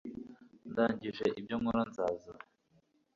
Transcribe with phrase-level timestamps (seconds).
[0.71, 2.31] Ndangije ibyo nkora nzaza